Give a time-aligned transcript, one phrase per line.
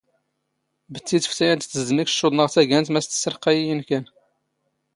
[0.97, 4.05] ⴱⵜⵜⵉ ⵜⴼⵜⴰ ⴰⴷ ⴷ ⵜⵣⴷⵎ ⵉⴽⵛⵛⵓⴹⵏ ⵖ ⵜⴰⴳⴰⵏⵜ ⵎⴰⵙ ⵜⵙⵙⵔⵇⵇⴰ ⵉ ⵉⵏⴽⴰⵏ.